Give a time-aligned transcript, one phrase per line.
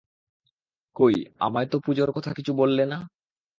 [0.95, 1.15] কই
[1.39, 2.97] আমায় তো পুজোর কথা কিছু বললে না।